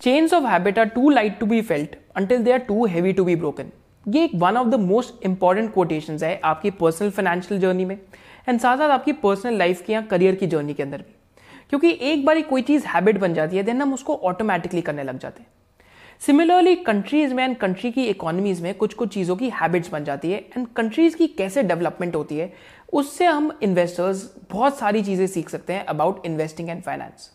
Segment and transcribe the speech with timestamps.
[0.00, 3.24] Chains of habit are too light to be felt until they are too heavy to
[3.24, 3.70] be broken
[4.06, 7.94] ये एक one of the most important quotation है आपकी personal financial journey में
[8.48, 11.14] and साथ साथ आपकी personal life की या करियर की जर्नी के अंदर भी।
[11.70, 15.18] क्योंकि एक बार कोई चीज़ हैबिट बन जाती है देन हम उसको ऑटोमेटिकली करने लग
[15.18, 15.48] जाते हैं।
[16.20, 20.30] सिमिलरली कंट्रीज़ में एंड कंट्री की इकोनॉमीज में कुछ कुछ चीज़ों की हैबिट्स बन जाती
[20.32, 22.52] है एंड कंट्रीज़ की कैसे डेवलपमेंट होती है,
[22.92, 27.30] उससे हम इन्वेस्टर्स बहुत सारी चीज़ें सीख सकते हैं अबाउट इन्वेस्टिंग एंड फाइनेंस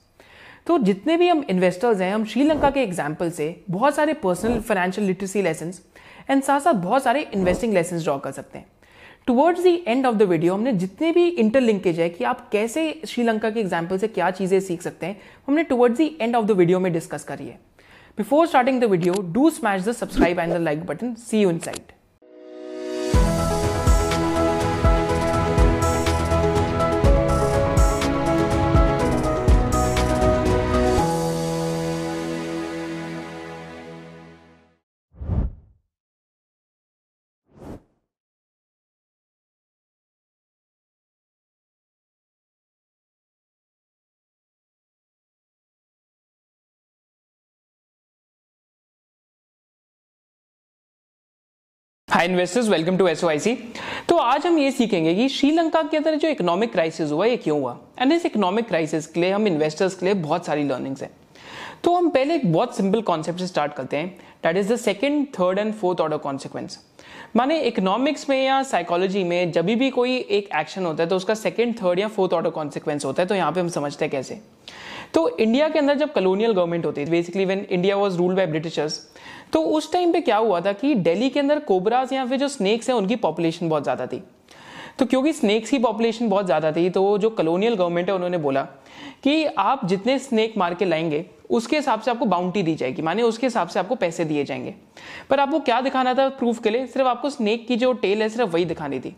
[0.67, 5.07] तो जितने भी हम इन्वेस्टर्स हैं, हम श्रीलंका के एग्ज़ाम्पल से बहुत सारे personal financial
[5.07, 5.73] literacy lesson
[6.29, 8.65] and साथ साथ बहुत सारे इन्वेस्टिंग लेसन ड्रॉ कर सकते हैं।
[9.27, 13.49] Towards the end of the video हमने जितने भी इंटरलिंकेज है कि आप कैसे श्रीलंका
[13.49, 16.79] के एग्ज़ाम्पल से क्या चीज़ें सीख सकते हैं, हमने towards the end of the video
[16.79, 17.59] में डिस्कस करी है।
[18.17, 21.94] Before starting the video do smash the subscribe and the like button see you inside
[52.07, 53.53] hi investors welcome to SOIC
[54.09, 57.59] तो आज हम ये सीखेंगे कि श्रीलंका के अंदर जो इकोनॉमिक क्राइसिस हुआ, ये क्यों
[57.59, 57.75] हुआ?
[57.99, 61.09] एंड इस इकोनॉमिक क्राइसिस के लिए हम इन्वेस्टर्स के लिए बहुत सारी लर्निंग्स हैं।
[61.83, 64.07] तो हम पहले एक बहुत सिंपल कॉन्सेप्ट से स्टार्ट करते हैं।
[64.43, 66.79] That is the second third and fourth order consequence
[67.35, 71.33] माने इकोनॉमिक्स में या साइकोलॉजी में जब भी कोई एक एक्शन होता है तो उसका
[71.35, 74.39] सेकेंड थर्ड या फोर्थ ऑर्डर कॉन्सिक्वेंस होता है। तो यहाँ पे हम समझते हैं कैसे।
[75.13, 78.45] तो इंडिया के अंदर जब कलोनियल गवर्नमेंट होती है basically when India was ruled by
[78.45, 78.99] Britishers
[79.53, 82.47] तो उस टाइम पे क्या हुआ था कि दिल्ली के अंदर कोबराज या फिर जो
[82.47, 84.21] स्नेक्स हैं, उनकी पॉपुलेशन बहुत ज़्यादा थी।
[84.99, 88.61] तो क्योंकि स्नेक्स की पॉपुलेशन बहुत ज़्यादा थी तो जो कलोनियल गवर्नमेंट है, उन्होंने बोला
[89.23, 93.21] कि आप जितने स्नेक मार के लाएँगे, उसके हिसाब से आपको बाउंटी दी जाएगी, माने
[93.23, 94.73] उसके हिसाब से आपको पैसे दिए जाएँगे।
[95.29, 96.87] पर आपको क्या दिखाना था प्रूफ के लिए?
[96.87, 99.15] सिर्फ़ आपको स्नेक की जो टेल है, सिर्फ़ वही दिखानी थी।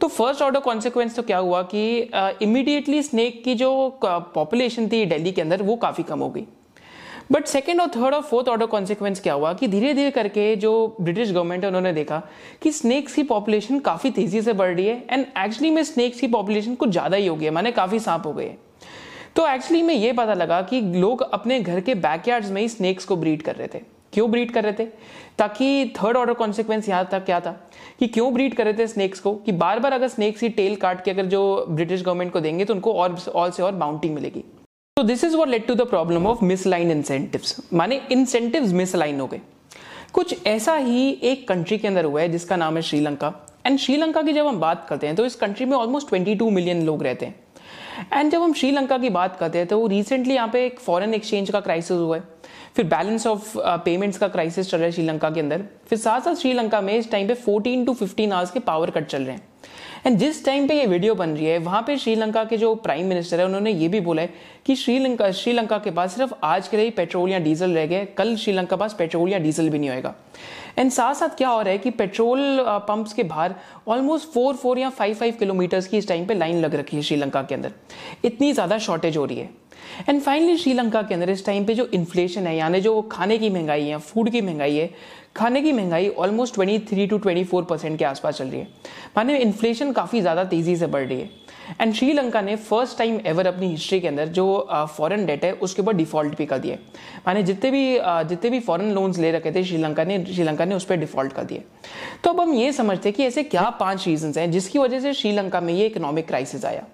[0.00, 2.10] तो फ़र्स्ट ऑर्डर कॉन्सिक्वेंस तो क्या हुआ कि
[2.42, 6.46] इमीडिएटली स्नेक की जो पॉपुलेशन थी दिल्ली के अंदर, वो काफ़ी कम हो गई।
[7.30, 10.96] बट सेकेंड और थर्ड और फोर्थ ऑर्डर कॉन्सिक्वेंस क्या हुआ कि धीरे धीरे करके जो
[11.00, 12.22] ब्रिटिश गवर्नमेंट है, उन्होंने देखा
[12.62, 16.26] कि स्नेक्स की पॉपुलेशन काफ़ी तेज़ी से बढ़ रही है एंड एक्चुअली में स्नेक्स की
[16.28, 18.54] पॉपुलेशन कुछ ज़्यादा ही हो गई है, माने काफ़ी सांप हो गए
[19.36, 23.04] तो एक्चुअली में ये पता लगा कि लोग अपने घर के बैकयार्ड्स में ही स्नेक्स
[23.04, 23.80] को ब्रीड कर रहे थे।
[24.12, 24.84] क्यों ब्रीड कर रहे थे?
[25.38, 27.52] ताकि थर्ड ऑर्डर कॉन्सिक्वेंस यहाँ तक क्या था?
[28.00, 29.34] कि क्यों ब्रीड कर रहे थे स्नेक्स को?
[29.36, 32.64] कि बार बार अगर स्नेक्स की टेल काट के अगर जो ब्रिटिश गवर्नमेंट को देंगे
[32.64, 34.44] तो उनको और और से और बाउंटी मिलेगी।
[35.00, 39.26] तो this is what led to the problem of misaligned incentives माने इंसेंटिव्स मिसलाइन हो
[39.26, 39.40] गए।
[40.12, 43.32] कुछ ऐसा ही एक कंट्री के अंदर हुआ है जिसका नाम है श्रीलंका।
[43.66, 46.82] एंड श्रीलंका की जब हम बात करते हैं तो इस कंट्री में ऑलमोस्ट 22 मिलियन
[46.86, 47.34] लोग रहते हैं।
[48.12, 51.50] एंड जब हम श्रीलंका की बात करते हैं तो रिसेंटली यहाँ पे एक फॉरेन एक्सचेंज
[51.50, 52.22] का क्राइसिस हुआ है।
[52.76, 56.34] फिर बैलेंस ऑफ़ पेमेंट्स का क्राइसिस चल रहा है श्रीलंका के अंदर। फिर साथ साथ
[56.34, 59.48] श्रीलंका में इस टाइम पे 14 टू 15 आवर्स के पावर कट चल रहे हैं।
[60.06, 63.06] एंड जिस टाइम पे ये वीडियो बन रही है, वहाँ पे श्रीलंका के जो प्राइम
[63.06, 64.30] मिनिस्टर है, उन्होंने ये भी बोला है
[64.66, 68.34] कि श्रीलंका श्रीलंका के पास सिर्फ़ आज के लिए पेट्रोल या डीजल रह गए कल
[68.36, 70.14] श्रीलंका पास पेट्रोल या डीजल भी नहीं होएगा।
[70.78, 73.54] एंड साथ साथ क्या हो रहा है कि पेट्रोल पंप्स के बाहर
[73.88, 77.02] ऑलमोस्ट फोर फोर या फाइव फाइव किलोमीटर्स की इस टाइम पे लाइन लग रखी है
[77.02, 77.72] श्रीलंका के अंदर।
[78.24, 79.48] इतनी ज़्यादा शॉर्टेज हो रही है।
[80.08, 83.50] एंड फाइनली श्रीलंका के अंदर इस टाइम पे जो इन्फ्लेशन है, यानी जो खाने की
[83.50, 84.90] महँगाई है फ़ूड की महँगाई है
[85.36, 88.68] खाने की महँगाई ऑलमोस्ट 23 टू 24 परसेंट के आसपास चल रही है।
[89.16, 91.30] माने इन्फ्लेशन काफ़ी ज़्यादा तेज़ी से बढ़ रही है।
[91.80, 94.46] एंड श्रीलंका ने फ़र्स्ट टाइम एवर अपनी हिस्ट्री के अंदर जो
[94.88, 96.78] फॉरेन डेट है, उसके ऊपर डिफ़ॉल्ट भी कर दिए
[97.26, 97.98] माने जितने भी
[98.28, 101.44] जितने भी फॉरेन लोन्स ले रखे थे श्रीलंका ने श्रीलंका ने उस पर डिफ़ॉल्ट कर
[101.44, 101.62] दिए
[102.24, 105.12] तो अब हम ये समझते हैं कि ऐसे क्या पाँच रीजन हैं जिसकी वजह से
[105.14, 106.84] श्रीलंका में ये इकोनॉमिक क्राइसिस आया।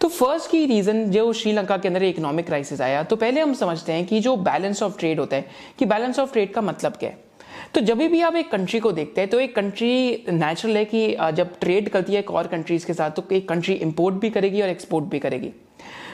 [0.00, 3.92] तो फ़र्स्ट की रीजन जो श्रीलंका के अंदर इकोनॉमिक क्राइसिस आया तो पहले हम समझते
[3.92, 5.48] हैं कि जो बैलेंस ऑफ़ ट्रेड होता है,
[5.78, 7.26] कि बैलेंस ऑफ़ ट्रेड का मतलब क्या है।
[7.74, 11.16] तो जब भी आप एक कंट्री को देखते हैं तो एक कंट्री नेचुरल है कि
[11.34, 14.62] जब ट्रेड करती है एक और कंट्रीज़ के साथ तो एक कंट्री इंपोर्ट भी करेगी
[14.62, 15.50] और एक्सपोर्ट भी करेगी।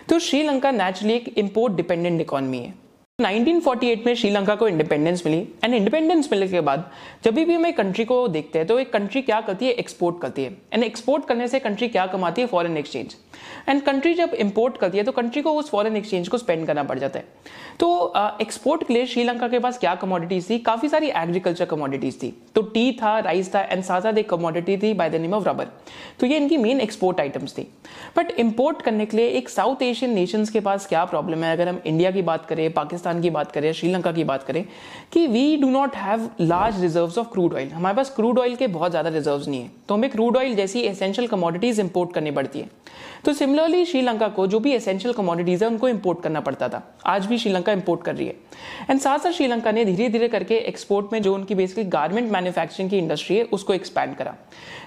[0.08, 2.74] तो श्रीलंका नेचुरली एक इंपोर्ट डिपेंडेंट इकोनॉमी है।
[3.18, 6.90] 1948 में श्रीलंका को इंडिपेंडेंस मिली। एंड इंडिपेंडेंस मिलने के बाद,
[7.24, 9.72] जब भी हम एक कंट्री को देखते हैं तो एक कंट्री क्या करती है?
[9.72, 12.46] एक्सपोर्ट करती है। एंड एक्सपोर्ट करने से कंट्री क्या कमाती है?
[12.46, 13.14] फॉरेन एक्सचेंज
[13.68, 16.82] एंड कंट्री जब इंपोर्ट करती है तो कंट्री को उस फॉरेन एक्सचेंज को स्पेंड करना
[16.84, 17.24] पड़ जाता है।
[17.80, 20.58] तो एक्सपोर्ट के लिए श्रीलंका के पास क्या कमोडिटीज थी?
[20.60, 24.76] काफ़ी सारी एग्रीकल्चर कमोडिटीज थी। तो टी था राइस था एंड साथ साथ एक कमोडिटी
[24.76, 25.68] थी by the name of rubber
[26.20, 27.66] तो ये इनकी मेन एक्सपोर्ट आइटम्स थी।
[28.16, 31.52] बट इंपोर्ट करने के लिए एक साउथ एशियन नेशंस के पास क्या प्रॉब्लम है?
[31.52, 34.64] अगर हम इंडिया की बात करें पाकिस्तान की बात करें, श्रीलंका की बात करें,
[35.12, 38.66] कि we do not have large reserve of crude oil हमारे पास क्रूड ऑयल के
[38.68, 42.58] बहुत ज़्यादा रिज़र्व नहीं है। तो हमें क्रूड ऑयल जैसी एसेंशियल कमोडिटीज इंपोर्ट करनी पड़ती
[42.58, 42.68] है।
[43.24, 47.26] तो सिमिलरली श्रीलंका को जो भी एसेंशियल कमोडिटीज है, उनको इम्पोर्ट करना पड़ता था। आज
[47.26, 48.34] भी श्रीलंका इम्पोर्ट कर रही है।
[48.90, 52.90] एंड साथ साथ श्रीलंका ने धीरे धीरे करके एक्सपोर्ट में जो उनकी बेसिकली गारमेंट मैन्युफैक्चरिंग
[52.90, 54.34] की इंडस्ट्री है, उसको एक्सपैंड करा।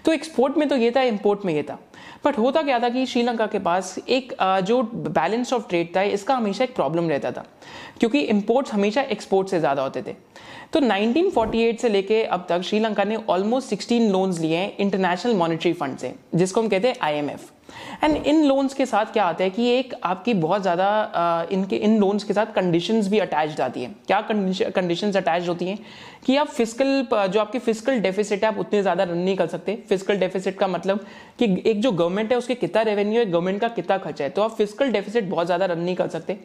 [0.05, 1.79] तो एक्सपोर्ट में तो ये था इम्पोर्ट में ये था।
[2.25, 4.33] बट होता क्या था कि श्रीलंका के पास एक
[4.63, 7.45] जो बैलेंस ऑफ़ ट्रेड था, इसका हमेशा एक प्रॉब्लम रहता था।
[7.99, 10.15] क्योंकि इंपोर्ट्स हमेशा एक्सपोर्ट से ज़्यादा होते थे।
[10.73, 15.73] तो 1948 से लेके अब तक श्रीलंका ने ऑलमोस्ट 16 लोन्स लिए हैं इंटरनेशनल मॉनिटरी
[15.73, 17.51] फंड से, जिसको हम कहते हैं आईएमएफ
[18.03, 21.97] एंड इन लोन्स के साथ क्या आता है कि एक आपकी बहुत ज़्यादा इनके, इन
[21.99, 25.77] लोन्स के साथ कंडीशंस भी अटैच आती हैं। क्या कंडीशंस अटैच होती हैं
[26.25, 29.75] कि आप फ़िज़िकल जो आपकी फ़िज़िकल डेफिसिट है, आप उतने ज़्यादा रन नहीं कर सकते।
[29.89, 31.05] फ़िज़िकल डेफिसिट का मतलब
[31.39, 34.29] कि एक जो गवर्नमेंट है, उसके कितना रेवेन्यू है गवर्नमेंट का कितना खर्चा है?
[34.29, 36.37] तो आप फ़िज़िकल डेफिसिट बहुत ज़्यादा रन नहीं कर सकते।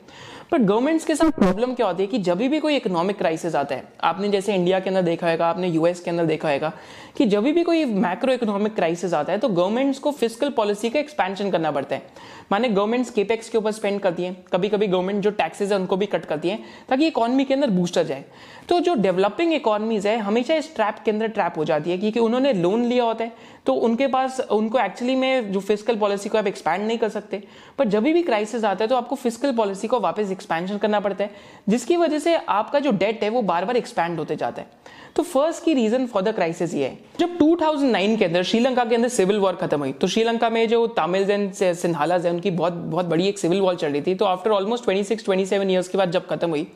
[0.53, 3.75] बट गवर्नमेंट्स के साथ प्रॉब्लम क्या होती है कि जब भी कोई इकोनॉमिक क्राइसिस आता
[3.75, 6.73] है, आपने जैसे इंडिया के अंदर देखा होगा, आपने यूएस के अंदर देखा होगा
[7.17, 10.99] कि जब भी कोई मैक्रो इकोनॉमिक क्राइसिस आता है तो गवर्नमेंट्स को फ़िज़िकल पॉलिसी का
[11.01, 15.23] एक्सपेंशन करना पड़ता है। माने गवर्नमेंट्स केपेक्स के ऊपर स्पेंड करती है। कभी कभी गवर्नमेंट
[15.23, 16.59] जो टैक्सेस है, उनको भी कट करती है,
[16.89, 18.25] ताकि इकोनॉमी के अंदर बूस्टर जाए।
[18.69, 22.21] तो जो डेवलपिंग इकोनॉमीज है, हमेशा इस ट्रैप के अंदर ट्रैप हो जाती है क्योंकि
[22.21, 26.39] उन्होंने लोन लिया होता है तो उनके पास, उनको एक्चुअली में जो फ़िज़िकल पॉलिसी को
[26.39, 27.43] आप एक्सपैंड नहीं कर सकते।
[27.79, 31.25] पर जब भी क्राइसिस आता है तो आपको फ़िज़िकल पॉलिसी को वापस एक्सपेंशन करना पड़ता
[31.25, 31.31] है,
[31.69, 34.81] जिसकी वजह से आपका जो डेट है वो बार बार एक्सपैंड होते जाता है।
[35.17, 38.95] तो फ़र्स्ट की रीजन फॉर द क्राइसिस ये है। जब 2009 के अंदर, श्रीलंका के
[38.95, 42.73] अंदर सिविल वॉर खत्म हुई तो श्रीलंका में जो तमिल एंड सिन्हालाज है, उनकी बहुत
[42.73, 45.99] बहुत बड़ी एक सिविल वॉर चल रही थी। तो आफ्टर ऑलमोस्ट 26 27 ईयर्स के
[45.99, 46.67] बाद जब खत्म हुई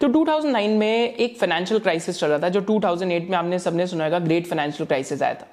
[0.00, 4.04] तो 2009 में एक फाइनेंशियल क्राइसिस चल रहा था, जो 2008 में आपने सबने सुना
[4.04, 5.46] होगा ग्रेट फाइनेंशियल क्राइसिस आया था।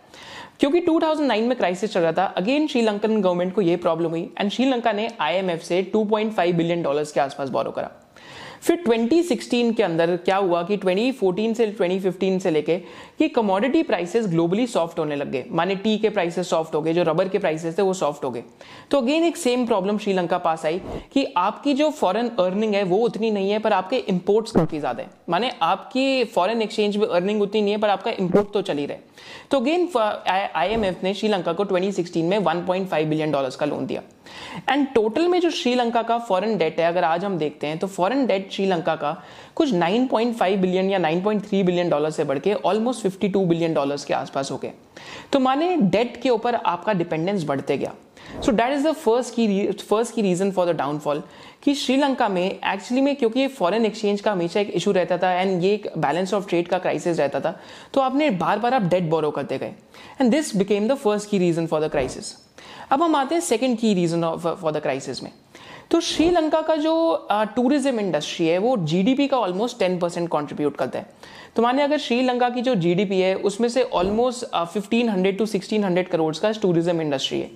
[0.59, 4.51] क्योंकि 2009 में क्राइसिस चल रहा था अगेन श्रीलंकन गवर्नमेंट को यह प्रॉब्लम हुई एंड
[4.51, 7.91] श्रीलंका ने आईएमएफ से 2.5 बिलियन डॉलर्स के आसपास बोरो करा।
[8.61, 12.77] फिर 2016 के अंदर क्या हुआ कि 2014 से 2015 से लेके
[13.19, 16.93] कि कमोडिटी प्राइसेस ग्लोबली सॉफ्ट होने लग गए। माने टी के प्राइसेस सॉफ्ट हो गए,
[16.93, 18.43] जो रबर के प्राइसेस थे, वो सॉफ्ट हो गए।
[18.91, 20.81] तो अगेन एक सेम प्रॉब्लम श्रीलंका पास आई
[21.13, 25.03] कि आपकी जो फॉरेन अर्निंग है, वो उतनी नहीं है, पर आपके इंपोर्ट्स काफ़ी ज़्यादा
[25.03, 28.77] है। माने आपकी फॉरेन एक्सचेंज में अर्निंग उतनी नहीं है, पर आपका इंपोर्ट तो चल
[28.77, 28.97] ही रहे
[29.51, 29.89] तो अगेन
[30.55, 34.01] आईएमएफ ने श्रीलंका को 2016 में 1.5 बिलियन डॉलर्स का लोन दिया।
[34.69, 37.87] एंड टोटल में जो श्रीलंका का फॉरेन डेट है, अगर आज हम देखते हैं तो
[37.87, 39.11] फॉरेन डेट श्रीलंका का
[39.55, 44.13] कुछ 9.5 बिलियन या 9.3 बिलियन डॉलर से बढ़ के ऑलमोस्ट 52 बिलियन डॉलर्स के
[44.13, 44.71] आसपास हो गए।
[45.33, 47.93] तो माने डेट के ऊपर आपका डिपेंडेंस बढ़ते गया।
[48.45, 51.21] So that is the first की फ़र्स्ट की रीजन फॉर द डाउनफॉल
[51.63, 55.63] कि श्रीलंका में एक्चुअली में क्योंकि फॉरेन एक्सचेंज का हमेशा एक इशू रहता था एंड
[55.63, 57.59] ये एक बैलेंस ऑफ़ ट्रेड का क्राइसिस रहता था
[57.93, 59.73] तो आपने बार बार आप डेट बोरो करते गए।
[60.21, 62.33] And this became the first की रीजन फॉर द क्राइसिस
[62.91, 65.31] अब हम आते हैं सेकेंड की रीजन फॉर द क्राइसिस में।
[65.91, 70.99] तो श्रीलंका का जो टूरिज़्म इंडस्ट्री है, वो जीडीपी का ऑलमोस्ट टेन परसेंट कॉन्ट्रीब्यूट करता
[70.99, 71.09] है।
[71.55, 75.83] तो माने अगर श्रीलंका की जो जीडीपी है, उसमें से almost fifteen hundred to sixteen
[75.83, 77.49] hundred crore का टूरिज़्म इंडस्ट्री है।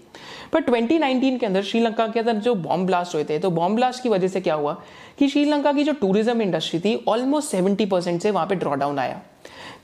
[0.54, 4.04] पर 2019 के अंदर श्रीलंका के अंदर जो बॉम्ब ब्लास्ट हुए थे तो बॉम्ब ब्लास्ट
[4.04, 4.74] की वजह से क्या हुआ
[5.20, 9.22] कि श्रीलंका की जो टूरिज़्म इंडस्ट्री थी ऑलमोस्ट सेवेंटी परसेंट से वहाँ पे ड्रॉडाउन आया।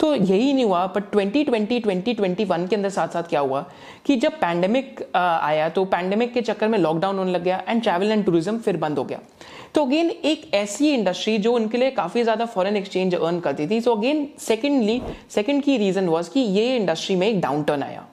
[0.01, 3.61] तो यही नहीं हुआ बट 2020 2021 के अंदर साथ साथ क्या हुआ
[4.05, 8.11] कि जब पैंडेमिक आया तो पैंडेमिक के चक्कर में लॉकडाउन होने लग गया एंड ट्रैवल
[8.11, 9.19] एंड टूरिज़्म फिर बंद हो गया।
[9.75, 13.79] तो अगेन एक ऐसी इंडस्ट्री जो उनके लिए काफ़ी ज़्यादा फॉरेन एक्सचेंज अर्न करती थी।
[13.81, 15.01] सो अगेन सेकेंडली
[15.31, 18.05] सेकेंड की रीजन वॉज़ कि ये इंडस्ट्री में एक डाउन टर्न आया।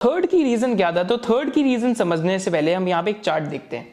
[0.00, 1.02] थर्ड की रीजन क्या था?
[1.02, 3.86] तो थर्ड की रीजन समझने से पहले हम यहाँ पे एक चार्ट देखते हैं।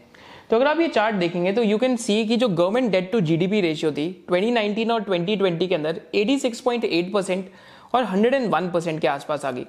[0.50, 3.20] तो अगर आप ये चार्ट देखेंगे तो यू कैन सी कि जो government debt to
[3.22, 7.50] GDP ratio थी 2019 और 2020 के अंदर 86.8 परसेंट
[7.94, 9.66] और 101 परसेंट के आसपास आ गई।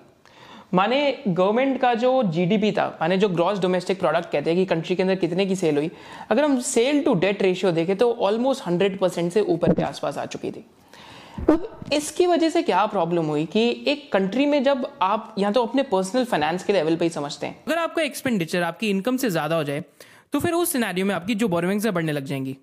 [0.75, 4.97] माने गवर्नमेंट का जो जीडीपी था, माने जो ग्रॉस डोमेस्टिक प्रोडक्ट कहते हैं कि कंट्री
[4.97, 5.91] के अंदर कितने की सेल हुई,
[6.31, 10.19] अगर हम सेल टू डेट रेशियो देखें तो ऑलमोस्ट हंड्रेड परसेंट से ऊपर के आसपास
[10.19, 10.65] आ चुकी थी।
[11.49, 15.65] अब इसकी वजह से क्या प्रॉब्लम हुई कि एक कंट्री में जब आप या तो
[15.67, 19.31] अपने पर्सनल फाइनेंस के लेवल पे ही समझते हैं। अगर आपका एक्सपेंडिचर आपकी इनकम से
[19.31, 19.83] ज़्यादा हो जाए
[20.33, 22.57] तो फिर उस सिनेरियो में आपकी जो बोरोइंग्स है बढ़ने लग जाएँगी।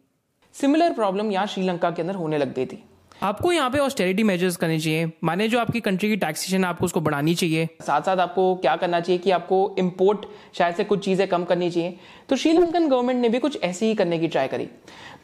[0.56, 2.84] सिमिलर प्रॉब्लम यहाँ श्रीलंका के अंदर होने लग गई थी।
[3.24, 6.86] आपको यहाँ पे ऑस्टेरिटी मेजर्स करने चाहिए। माने जो आपकी कंट्री की टैक्सेशन है आपको
[6.86, 10.26] उसको बढ़ानी चाहिए। साथ साथ आपको क्या करना चाहिए कि आपको इम्पोर्ट
[10.58, 11.98] शायद से कुछ चीज़ें कम करनी चाहिए।
[12.30, 14.70] तो श्रीलंकन गवर्नमेंट ने भी कुछ ऐसे ही करने की ट्राई करी।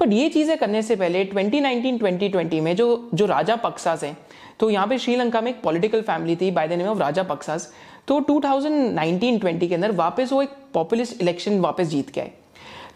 [0.02, 4.18] बट ये चीज़ें करने से पहले 2019 2020 में जो जो राजा पक्सास हैं
[4.60, 7.72] तो यहाँ पे श्रीलंका में एक पॉलिटिकल फैमिली थी by the name of Rajapaksas.
[8.08, 12.32] तो 2019-20 के अंदर वापस वो एक पॉपुलिस्ट इलेक्शन वापस जीत के आए।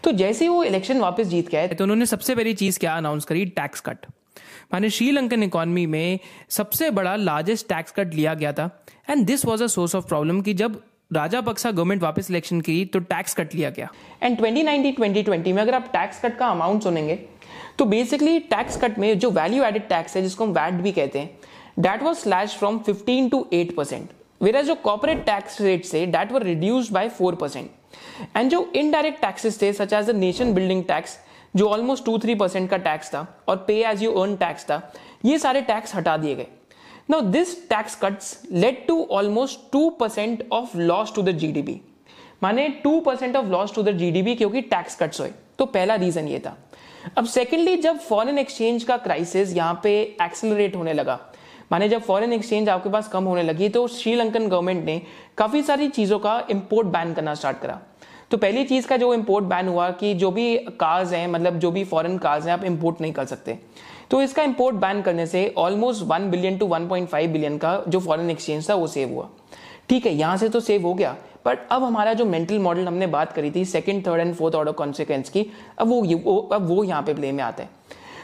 [0.04, 2.96] तो जैसे ही वो इलेक्शन वापस जीत के आए तो उन्होंने सबसे पहली चीज़ क्या
[2.96, 3.44] अनाउंस करी?
[3.46, 4.06] टैक्स कट
[4.74, 6.18] माने श्रीलंकन इकोनॉमी में
[6.50, 8.70] सबसे बड़ा लार्जेस्ट टैक्स कट लिया गया था।
[9.10, 12.84] And this was a source of problem कि जब राजा पक्सा गवर्नमेंट वापस इलेक्शन की
[12.84, 13.88] तो टैक्स कट लिया गया।
[14.22, 17.18] एंड 2019 2020 में अगर आप टैक्स कट का अमाउंट सुनेंगे
[17.78, 21.18] तो बेसिकली टैक्स कट में जो वैल्यू एडेड टैक्स है जिसको हम वैट भी कहते
[21.18, 21.38] हैं
[21.78, 26.32] that was slash from 15 to 8 percent where जो कॉपरेट टैक्स रेट से that
[26.32, 27.70] were reduced by 4 percent
[28.36, 31.18] and जो इनडायरेक्ट टैक्सेस थे such as the nation building tax
[31.56, 34.80] जो ऑलमोस्ट टू थ्री परसेंट का टैक्स था, और पे एज यू अर्न टैक्स था,
[35.24, 36.46] ये सारे टैक्स हटा दिए गए।
[37.10, 41.80] Now this tax cuts led to almost two percent of loss to the GDP
[42.42, 46.28] माने two percent of loss to the GDP क्योंकि टैक्स कट्स हुए। तो पहला रीजन
[46.28, 46.56] ये था।
[47.16, 51.18] अब सेकेंडली जब फॉरेन एक्सचेंज का क्राइसिस यहाँ पे एक्सेलरेट होने लगा
[51.70, 55.00] माने जब फॉरेन एक्सचेंज आपके पास कम होने लगी तो श्रीलंकन गवर्नमेंट ने
[55.38, 57.78] काफ़ी सारी चीज़ों का इम्पोर्ट बैन करना स्टार्ट करा।
[58.30, 61.70] तो पहली चीज़ का जो इम्पोर्ट बैन हुआ कि जो भी कार्स हैं मतलब जो
[61.70, 63.58] भी फॉरेन कार्स हैं आप इम्पोर्ट नहीं कर सकते।
[64.10, 67.82] तो इसका इम्पोर्ट बैन करने से almost one billion to one point five billion का
[67.88, 69.28] जो फॉरेन एक्सचेंज था वो सेव हुआ।
[69.88, 73.06] ठीक है यहाँ से तो सेव हो गया बट अब हमारा जो मेंटल मॉडल हमने
[73.08, 75.46] बात करी थी second third and fourth order consequence की
[75.78, 77.70] अब वो, अब वो यहाँ पे प्ले में आता है।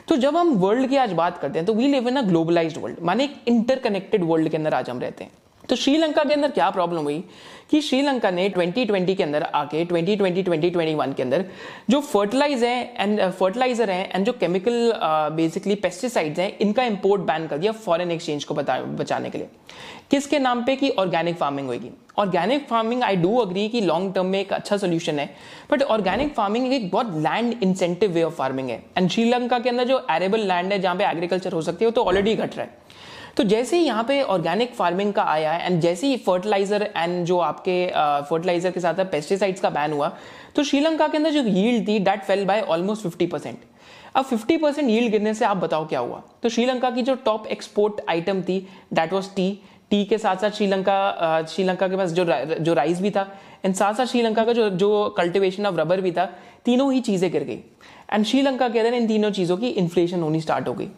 [0.08, 2.78] तो जब हम वर्ल्ड की आज बात करते हैं तो we live in a globalised
[2.78, 5.30] world माने एक इंटरकनेक्टेड वर्ल्ड के अंदर आज हम रहते हैं।
[5.68, 7.24] तो श्रीलंका के अंदर क्या प्रॉब्लम हुई?
[7.70, 11.44] कि श्रीलंका ने 2020 के अंदर आके 2020 2021 के अंदर
[11.90, 14.92] जो फर्टिलाइज है एंड फर्टिलाइज़र है एंड जो केमिकल
[15.36, 19.48] बेसिकली पेस्टिसाइड्स हैं, इनका इंपोर्ट बैन कर दिया फॉरेन एक्सचेंज को बता, बचाने के लिए।
[20.10, 24.26] किसके नाम पे कि ऑर्गेनिक फ़ार्मिंग होगी organic farming I do agree कि लॉन्ग टर्म
[24.26, 25.28] में एक अच्छा सोल्यूशन है
[25.70, 29.84] बट ऑर्गेनिक फ़ार्मिंग एक बहुत land incentive way of farming है। एंड श्रीलंका के अंदर
[29.84, 32.62] जो एरेबल लैंड है, जहाँ पे एग्रीकल्चर हो सकती है, वो तो ऑलरेडी घट रहा
[32.62, 32.82] है।
[33.36, 37.24] तो जैसे ही यहाँ पे ऑर्गेनिक फ़ार्मिंग का आया है एंड जैसे ही फर्टिलाइज़र एंड
[37.26, 37.86] जो आपके
[38.30, 40.12] फर्टिलाइज़र के साथ पेस्टिसाइड्स का बैन हुआ
[40.56, 43.58] तो श्रीलंका के अंदर जो यील्ड थी that fell by almost fifty percent
[44.16, 46.22] अब 50 परसेंट यील्ड गिरने से आप बताओ क्या हुआ?
[46.42, 48.58] तो श्रीलंका की जो टॉप एक्सपोर्ट आइटम थी
[48.92, 49.50] दैट वाज टी
[49.90, 52.24] टी के साथ साथ श्रीलंका श्रीलंका के पास जो
[52.60, 53.26] जो राइस भी था
[53.64, 56.24] एंड साथ साथ श्रीलंका का जो जो कल्टिवेशन ऑफ़ रबर भी था,
[56.64, 57.58] तीनों ही चीज़ें गिर गई।
[58.12, 60.88] एंड श्रीलंका के अंदर इन तीनों चीज़ों की इन्फ्लेशन होनी स्टार्ट हो गई।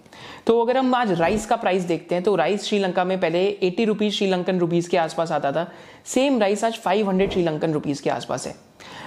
[0.47, 3.85] तो अगर हम आज राइस का प्राइस देखते हैं तो राइस श्रीलंका में पहले एटी
[3.85, 5.71] रुपीज़ श्रीलंकन रुपीज़ के आसपास आता था।
[6.07, 8.55] सेम राइस आज फाइव हंड्रेड श्रीलंकन रुपीज़ के आसपास है।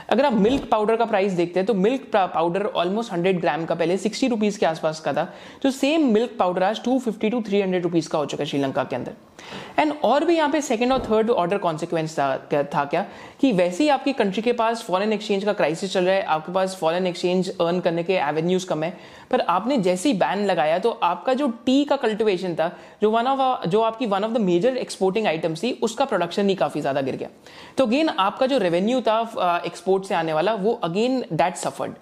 [0.10, 3.76] अगर आप मिल्क पाउडर का प्राइस देखते हैं तो milk powder almost hundred gram का
[3.76, 7.42] पहले सिक्सटी रुपीज़ के आसपास का था। तो सेम मिल्क पाउडर आज two fifty to
[7.42, 9.14] three hundred rupees का हो चुका है श्रीलंका के अंदर।
[9.80, 13.06] एंड और भी यहाँ पे सेकंड और थर्ड ऑर्डर कॉन्सिक्वेंस था, था क्या?
[13.42, 16.52] कि वैसे ही आपकी कंट्री के पास फॉरेन एक्सचेंज का क्राइसिस चल रहा है आपके
[16.52, 18.94] पास फॉरेन एक्सचेंज अर्न करने के एवेन्यूज कम है
[19.32, 23.28] पर आपने जैसे ही बैन लगाया तो आपका जो टी का कल्टिवेशन था जो वन
[23.28, 27.02] ऑफ़ जो आपकी one of the major exporting items थी उसका प्रोडक्शन ही काफ़ी ज़्यादा
[27.02, 27.30] गिर गया।
[27.78, 31.94] तो अगेन आपका जो रेवेन्यू था एक्सपोर्ट से आने वाला वो अगेन दैट सफर्ड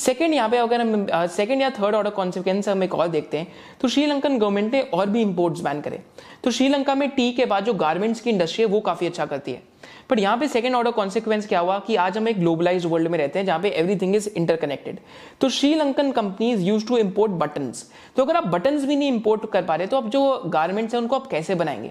[0.00, 3.46] सेकेंड यहाँ पे अगर हम सेकेंड या थर्ड ऑर्डर कॉन्सिक्वेंस हम एक और देखते हैं
[3.80, 6.00] तो श्रीलंकन गवर्नमेंट ने और भी इंपोर्ट्स बैन करे।
[6.44, 9.52] तो श्रीलंका में टी के बाद जो गारमेंट्स की इंडस्ट्री है, वो काफ़ी अच्छा करती
[9.52, 9.62] है।
[10.10, 13.18] बट यहाँ पे सेकंड ऑर्डर कॉन्सिक्वेंस क्या हुआ कि आज हम एक ग्लोबलाइज वर्ल्ड में
[13.18, 14.98] रहते हैं, जहाँ पे एवरीथिंग इज़ इंटरकनेक्टेड
[15.40, 17.72] तो Sri Lankan companies use to import button
[18.16, 21.00] तो अगर आप बटन भी नहीं इंपोर्ट कर पा रहे तो आप जो गारमेंट्स है,
[21.00, 21.90] उनको आप कैसे बनाएँगे?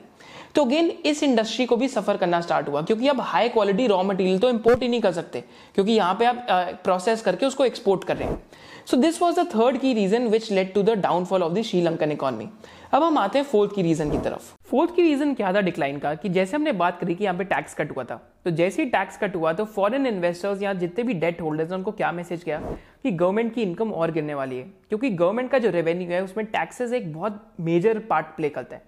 [0.56, 4.02] तो अगेन इस इंडस्ट्री को भी सफ़र करना स्टार्ट हुआ, क्योंकि अब हाई क्वालिटी रॉ
[4.04, 5.44] मटेरियल तो इंपोर्ट ही नहीं कर सकते,
[5.76, 6.46] क्योंकि यहाँ पे आप
[6.84, 8.42] प्रोसेस करके उसको एक्सपोर्ट कर रहे हैं।
[8.88, 12.12] So this was the third key reason which let to the downfall of the Sri Lankan
[12.12, 12.50] economy
[12.94, 15.98] अब हम आते हैं फोर्थ की रीजन की तरफ़। फोर्थ की रीजन क्या था डिक्लाइन
[16.00, 16.14] का?
[16.16, 18.16] कि जैसे हमने बात करी कि यहाँ पे टैक्स कट हुआ था
[18.46, 21.92] तो जैसे ही टैक्स कट हुआ तो फॉरेन इन्वेस्टर्स या जितने भी डेट होल्डर्स उनको
[21.92, 22.60] क्या मैसेज किया
[23.04, 26.46] कि गवर्नमेंट की इनकम और गिरने वाली है, क्योंकि गवर्नमेंट का जो रेवेन्यू है, उसमें
[26.48, 28.88] टैक्सेस एक बहुत मेजर पार्ट प्ले करता है।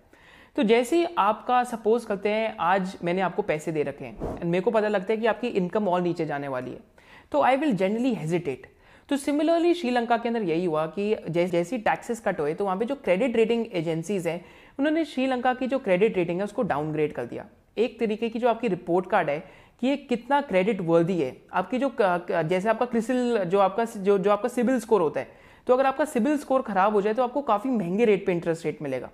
[0.55, 4.43] तो जैसे ही आपका सपोज़ करते हैं, आज मैंने आपको पैसे दे रखे हैं एंड
[4.43, 6.79] मेरे को पता लगता है कि आपकी इनकम और नीचे जाने वाली है
[7.31, 8.67] तो आई विल जनरली हेजिटेट
[9.09, 12.85] तो सिमिलरली श्रीलंका के अंदर यही हुआ कि जैसे टैक्सेस कट हुए तो वहाँ पे
[12.85, 14.43] जो क्रेडिट रेटिंग एजेंसीज हैं,
[14.79, 17.45] उन्होंने श्रीलंका की जो क्रेडिट रेटिंग है, उसको डाउनग्रेड कर दिया।
[17.77, 19.39] एक तरीके की जो आपकी रिपोर्ट कार्ड है
[19.81, 24.31] कि ये कितना क्रेडिट वर्दी है। आपकी जो जैसे आपका क्रिसिल जो आपका जो जो
[24.31, 27.41] आपका सिबिल स्कोर होता है तो अगर आपका सिबिल स्कोर खराब हो जाए तो आपको
[27.43, 29.09] काफ़ी महँगे रेट पे इंटरेस्ट रेट मिलेगा।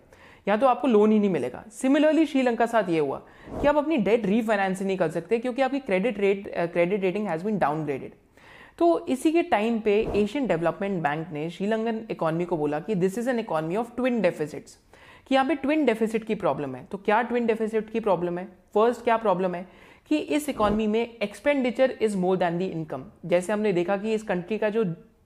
[0.48, 3.98] या तो आपको लोन ही नहीं मिलेगा। सिमिलरली श्रीलंका साथ ये हुआ कि आप अपनी
[4.00, 8.12] डेट रीफाइनेंस नहीं कर सकते क्योंकि आपकी credit rate credit rating has been downgraded
[8.80, 13.18] तो इसी के टाइम पे एशियन डेवलपमेंट बैंक ने श्रीलंकन इकोनॉमी को बोला कि this
[13.18, 14.78] is an economy of twin deficits
[15.28, 18.46] कि यहाँ पे ट्विन डेफिसिट की प्रॉब्लम है। तो क्या ट्विन डेफिसिट की प्रॉब्लम है?
[18.74, 19.66] फ़र्स्ट क्या प्रॉब्लम है?
[20.10, 24.24] कि इस इकोनॉमी में expenditure is more than the income जैसे हमने देखा कि इस
[24.24, 24.84] कंट्री का जो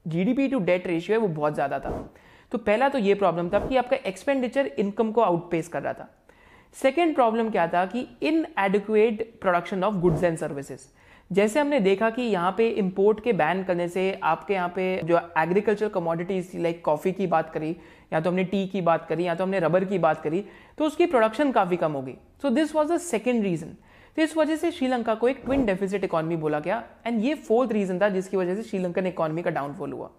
[0.08, 1.92] जीडीपी टू डेट रेशियो है वो बहुत ज़्यादा था।
[2.52, 6.10] तो पहला तो ये प्रॉब्लम था कि आपका एक्सपेंडिचर इनकम को आउटपेस कर रहा था।
[6.76, 8.08] सेकेंड प्रॉब्लम क्या था कि
[8.60, 10.88] inadequate production of goods and services
[11.32, 15.20] जैसे हमने देखा कि यहाँ पे इंपोर्ट के बैन करने से आपके यहाँ पे जो
[15.38, 17.76] एग्रीकल्चर कमोडिटीज लाइक कॉफ़ी की बात करी,
[18.14, 20.44] या तो हमने टी की बात करी, या तो हमने रबर की बात करी
[20.78, 23.76] तो उसकी प्रोडक्शन काफ़ी कम होगी। So this was the second reason
[24.18, 27.72] तो इस वजह से श्रीलंका को एक ट्विन डेफिसिट इकोनॉमी बोला गया। एंड ये फोर्थ
[27.72, 30.10] रीजन था जिसकी वजह से श्रीलंकन इकॉनमी का डाउनफॉल हुआ।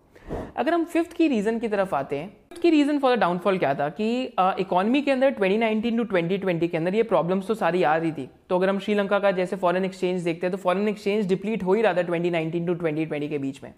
[0.57, 3.75] अगर हम फिफ्थ की रीजन की तरफ़ आते हैं की रीजन फॉर द डाउनफॉल क्या
[3.75, 7.83] था कि इकोनॉमी uh, के अंदर 2019 टू 2020 के अंदर ये प्रॉब्लम्स तो सारी
[7.83, 10.89] आ रही थी। तो अगर हम श्रीलंका का जैसे फॉरेन एक्सचेंज देखते हैं तो फॉरेन
[10.89, 13.73] एक्सचेंज डिप्लीट हो ही रहा था 2019 टू 2020 के बीच में।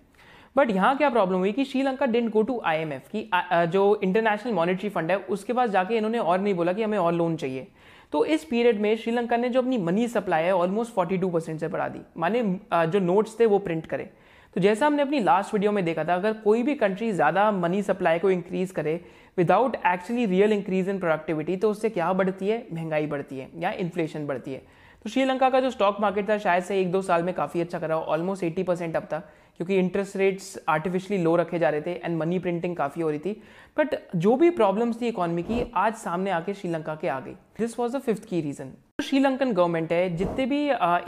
[0.56, 3.28] बट यहाँ क्या प्रॉब्लम हुई कि Sri Lanka didn't go to IMF की
[3.73, 7.12] जो इंटरनेशनल मॉनिटरी फंड है उसके पास जाके इन्होंने और नहीं बोला कि हमें और
[7.12, 7.66] लोन चाहिए।
[8.12, 11.68] तो इस पीरियड में श्रीलंका ने जो अपनी मनी सप्लाई है ऑलमोस्ट 42 परसेंट से
[11.68, 12.42] बढ़ा दी। माने
[12.73, 14.08] जो नोट्स थे वो प्रिंट करे।
[14.54, 17.82] तो जैसा हमने अपनी लास्ट वीडियो में देखा था, अगर कोई भी कंट्री ज़्यादा मनी
[17.82, 19.00] सप्लाई को इंक्रीज करे
[19.38, 22.66] without actually real increase in productivity तो उससे क्या बढ़ती है?
[22.73, 24.62] महँगाई बढ़ती है या इन्फ्लेशन बढ़ती है।
[25.04, 27.78] तो श्रीलंका का जो स्टॉक मार्केट था, शायद से एक दो साल में काफ़ी अच्छा
[27.78, 29.23] करा ऑलमोस्ट एट्टी परसेंट अब तक
[29.56, 33.18] क्योंकि इंटरेस्ट रेट्स आर्टिफिशियली लो रखे जा रहे थे एंड मनी प्रिंटिंग काफ़ी हो रही
[33.18, 33.32] थी।
[33.76, 37.78] बट जो भी प्रॉब्लम्स थी इकोनॉमी की, आज सामने आके श्रीलंका के आ गई। This
[37.78, 40.58] was the fifth key reason Sri Lankan government है, जितने भी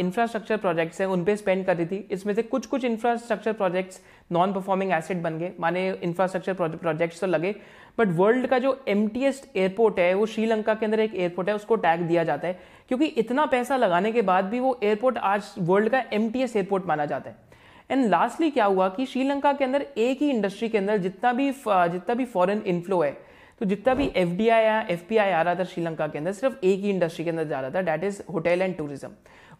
[0.00, 4.00] इंफ्रास्ट्रक्चर प्रोजेक्ट्स हैं उन पे स्पेंड कर रही थी। इसमें से कुछ कुछ infrastructure projects
[4.30, 7.54] non performing asset बन गए। माने इंफ्रास्ट्रक्चर प्रोजेक्ट्स तो लगे
[7.98, 11.76] बट वर्ल्ड का जो एम एयरपोर्ट है, वो श्रीलंका के अंदर एक एयरपोर्ट है, उसको
[11.76, 15.88] टैग दिया जाता है। क्योंकि इतना पैसा लगाने के बाद भी वो एयरपोर्ट आज वर्ल्ड
[15.88, 17.44] का एम एयरपोर्ट माना जाता है।
[17.90, 21.50] एंड लास्टली क्या हुआ कि श्रीलंका के अंदर एक ही इंडस्ट्री के अंदर जितना भी
[21.50, 23.16] जितना भी फॉरेन इन्फ्लो है
[23.60, 26.32] तो जितना भी एफ़ डी या एफ़ पी आई आ रहा था श्रीलंका के अंदर,
[26.32, 29.10] सिर्फ़ एक ही इंडस्ट्री के अंदर जा रहा था that is hotel and tourism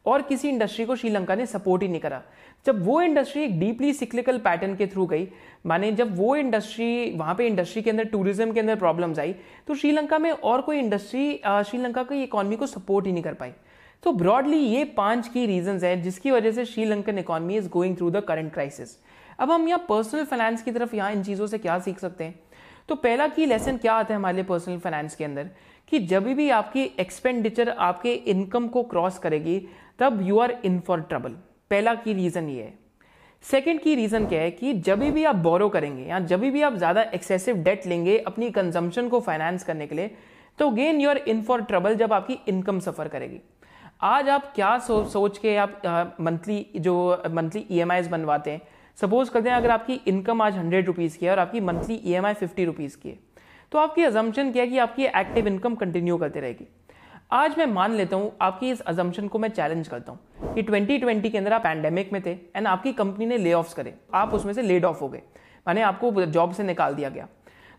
[0.07, 2.23] और किसी इंडस्ट्री को श्रीलंका ने सपोर्ट ही नहीं करा।
[2.67, 5.29] जब वो इंडस्ट्री एक डीपली सिक्लिकल पैटर्न के थ्रू गई,
[5.67, 9.35] माने जब वो इंडस्ट्री वहाँ पे इंडस्ट्री के अंदर टूरिज़्म के अंदर प्रॉब्लम्स आई
[9.69, 13.53] तो श्रीलंका में और कोई इंडस्ट्री श्रीलंका की इकोनॉमी को सपोर्ट ही नहीं कर पाई।
[14.03, 18.11] तो ब्रॉडली ये पाँच की रीजन है जिसकी वजह से Sri Lankan economy is going through
[18.11, 18.97] the current crisis
[19.41, 22.38] अब हम यहाँ पर्सनल फाइनेंस की तरफ़ यहाँ इन चीज़ों से क्या सीख सकते हैं?
[22.88, 25.49] तो पहला की लेसन क्या आता है हमारे पर्सनल फाइनेंस के अंदर?
[25.88, 29.59] कि जब भी आपकी एक्सपेंडिचर आपके इनकम को क्रॉस करेगी
[29.99, 31.31] तब you are in for trouble
[31.71, 32.75] पहला की रीजन ये है.
[33.45, 36.76] सेकेंड की रीजन क्या है कि जब भी आप बोरो करेंगे या जब भी आप
[36.76, 40.11] ज़्यादा एक्सेसिव डेट लेंगे अपनी कंजम्पशन को फाइनेंस करने के लिए
[40.59, 43.40] तो again you are in for trouble जब आपकी इनकम सफ़र करेगी.
[44.02, 48.61] आज आप क्या सो, सोच के आप मंथली जो मंथली ई बनवाते हैं
[48.99, 52.12] सपोज़ करते हैं अगर आपकी इनकम आज हंड्रेड रुपीज़ की है और आपकी monthly E
[52.12, 53.19] M I fifty rupees की है
[53.73, 56.67] तो आपकी अजम्पन क्या है कि आपकी एक्टिव इनकम कंटिन्यू करती रहेगी।
[57.33, 61.31] आज मैं मान लेता हूँ, आपकी इस अजम्पन को मैं चैलेंज करता हूँ कि 2020
[61.31, 64.53] के अंदर आप पैंडेमिक में थे एंड आपकी कंपनी ने ले ऑफ़ करे। आप उसमें
[64.53, 65.23] से लेड ऑफ़ हो गए,
[65.66, 67.27] माने आपको जॉब से निकाल दिया गया।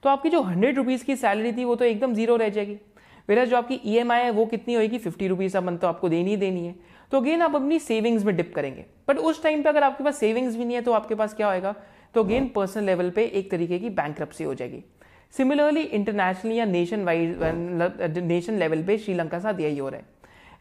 [0.04, 2.78] तो आपकी जो हंड्रेड रुपीज़ की सैलरी थी, वो तो एकदम ज़ीरो रह जाएगी।
[3.30, 6.10] मेरा जो आपकी ई e है, वो कितनी होगी फिफ्टी रुपीज़ अब मंथ तो आपको
[6.10, 6.76] देनी ही देनी है।
[7.12, 10.18] तो अगेन आप अपनी सेविंग्स में डिप करेंगे। बट उस टाइम पे अगर आपके पास
[10.20, 11.76] सेविंग्स भी नहीं है तो आपके पास क्या होएगा?
[12.16, 14.84] तो अगेन पर्सनल लेवल पे एक तरीके की बैंक हो जाएगी।
[15.34, 17.38] सिमिलरली इंटरनेशनल या नेशन वाइज
[18.24, 20.06] नेशन लेवल पे श्रीलंका साथ यही हो रहा है।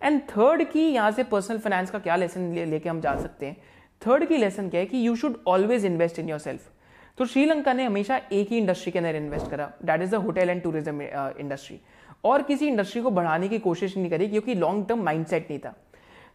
[0.03, 3.57] एंड थर्ड की यहाँ से पर्सनल फाइनेंस का क्या लेसन लेके हम जा सकते हैं?
[4.03, 6.71] थर्ड की लेसन क्या है कि you should always invest in yourself
[7.19, 10.51] तो श्रीलंका ने हमेशा एक ही इंडस्ट्री के अंदर इन्वेस्ट करा। That is the hotel
[10.51, 11.79] and tourism industry
[12.25, 15.75] और किसी इंडस्ट्री को बढ़ाने की कोशिश नहीं करी, क्योंकि लॉन्ग टर्म माइंडसेट नहीं था।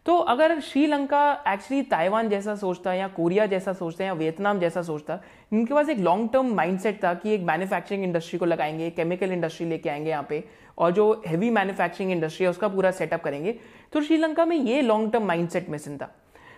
[0.06, 4.60] तो अगर श्रीलंका एक्चुअली ताइवान जैसा सोचता है या कोरिया जैसा सोचता है या वियतनाम
[4.60, 5.18] जैसा सोचता
[5.52, 9.66] इनके पास एक लॉन्ग टर्म माइंडसेट था कि एक मैन्युफैक्चरिंग इंडस्ट्री को लगाएँगे केमिकल इंडस्ट्री
[9.66, 10.42] लेके आएँगे यहाँ पे,
[10.78, 13.54] और जो हैवी मैन्युफैक्चरिंग इंडस्ट्री है उसका पूरा सेटअप करेंगे।
[13.92, 16.06] तो श्रीलंका में ये लॉन्ग टर्म माइंडसेट मिसिंग था।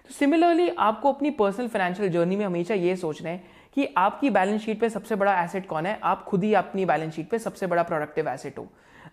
[0.07, 3.43] तो सिमिलरली आपको अपनी पर्सनल फाइनेंशियल जर्नी में हमेशा ये सोचना है
[3.75, 5.99] कि आपकी बैलेंस शीट पे सबसे बड़ा एसेट कौन है?
[6.03, 8.67] आप खुद ही अपनी बैलेंस शीट पे सबसे बड़ा प्रोडक्टिव एसेट हो।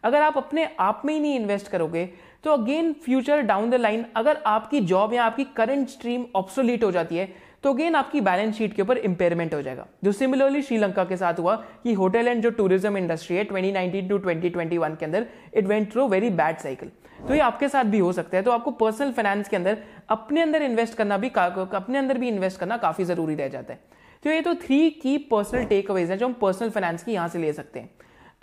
[0.03, 2.09] अगर आप अपने आप में ही नहीं इन्वेस्ट करोगे
[2.43, 6.91] तो again future down the line अगर आपकी जॉब या आपकी करंट स्ट्रीम ऑप्सोलीट हो
[6.91, 7.27] जाती है
[7.63, 11.39] तो अगेन आपकी बैलेंस शीट के ऊपर इंपेयरमेंट हो जाएगा। जो सिमिलरली श्रीलंका के साथ
[11.39, 15.91] हुआ कि होटल एंड जो टूरिज़्म इंडस्ट्री है 2019 टू 2021 के अंदर it went
[15.91, 19.11] through very bad cycle तो ये आपके साथ भी हो सकता है। तो आपको पर्सनल
[19.11, 19.77] फाइनेंस के अंदर,
[20.09, 23.79] अपने अंदर इन्वेस्ट करना भी अपने अंदर भी इन्वेस्ट करना काफ़ी ज़रूरी रह जाता है।
[24.23, 27.27] तो ये तो थ्री की पर्सनल टेक अवेज है जो हम पर्सनल फाइनेंस की यहाँ
[27.27, 27.89] से ले सकते हैं।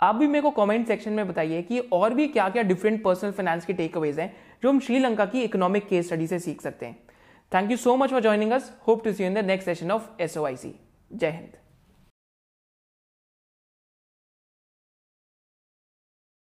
[0.01, 3.31] आप भी मेरे को कमेंट सेक्शन में बताइए कि और भी क्या क्या डिफरेंट पर्सनल
[3.31, 4.33] फाइनेंस के टेक अवेज हैं
[4.63, 6.99] जो हम श्रीलंका की इकोनॉमिक केस स्टडी से सीख सकते हैं।
[7.53, 10.21] Thank you so much for joining us hope to see in the next session of
[10.21, 11.57] us जय हिंद